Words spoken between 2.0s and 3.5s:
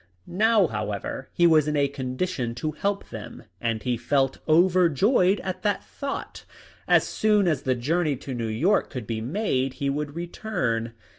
dition to help them,